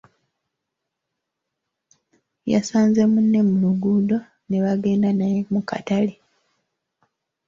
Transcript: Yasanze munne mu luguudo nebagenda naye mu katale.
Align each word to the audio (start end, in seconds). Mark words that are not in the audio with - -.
Yasanze 2.53 3.01
munne 3.11 3.39
mu 3.47 3.55
luguudo 3.63 4.17
nebagenda 4.49 5.09
naye 5.17 5.39
mu 5.53 5.61
katale. 5.69 6.13